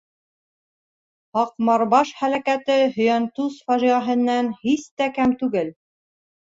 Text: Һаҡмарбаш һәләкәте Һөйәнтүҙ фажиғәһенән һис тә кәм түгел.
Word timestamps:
Һаҡмарбаш 1.39 2.13
һәләкәте 2.23 2.79
Һөйәнтүҙ 2.97 3.63
фажиғәһенән 3.69 4.53
һис 4.67 4.93
тә 5.01 5.13
кәм 5.21 5.41
түгел. 5.45 5.75